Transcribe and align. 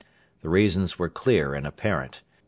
The 0.41 0.49
reasons 0.49 0.97
were 0.97 1.09
clear 1.09 1.53
and 1.53 1.67
apparent. 1.67 2.23